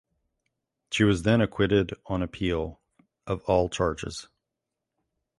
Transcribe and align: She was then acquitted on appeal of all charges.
She 0.89 1.03
was 1.03 1.21
then 1.21 1.41
acquitted 1.41 1.93
on 2.07 2.23
appeal 2.23 2.81
of 3.27 3.43
all 3.43 3.69
charges. 3.69 4.29